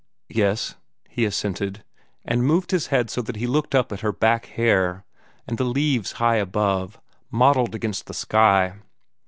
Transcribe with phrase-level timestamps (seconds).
[0.33, 0.77] "Yes,"
[1.11, 1.83] he assented,
[2.25, 5.05] and moved his head so that he looked up at her back hair,
[5.45, 8.79] and the leaves high above, mottled against the sky.